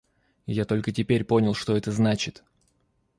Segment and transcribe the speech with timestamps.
[0.47, 2.43] Я только теперь понял, что это значит.